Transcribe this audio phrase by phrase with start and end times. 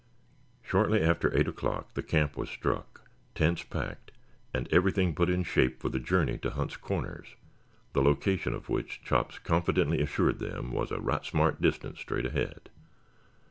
[0.63, 3.01] Shortly after eight o'clock the camp was struck,
[3.35, 4.09] tents packed
[4.51, 7.35] and everything put in shape for the journey to Hunt's Corners,
[7.93, 12.71] the location of which Chops confidently assured them was a right smart distance straight ahead.